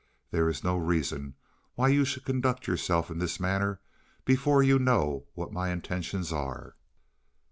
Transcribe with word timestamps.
There 0.31 0.49
is 0.49 0.63
no 0.63 0.77
reason 0.77 1.35
why 1.75 1.89
you 1.89 2.05
should 2.05 2.25
conduct 2.25 2.65
yourself 2.65 3.11
in 3.11 3.19
this 3.19 3.39
manner 3.39 3.81
before 4.25 4.63
you 4.63 4.79
know 4.79 5.27
what 5.35 5.53
my 5.53 5.69
intentions 5.69 6.33
are." 6.33 6.75